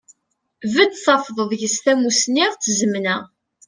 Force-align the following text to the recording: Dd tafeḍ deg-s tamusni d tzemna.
Dd 0.73 0.93
tafeḍ 1.05 1.39
deg-s 1.49 1.77
tamusni 1.83 2.45
d 2.51 2.55
tzemna. 2.61 3.17